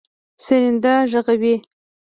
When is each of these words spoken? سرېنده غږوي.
سرېنده 0.43 0.93
غږوي. 1.11 1.55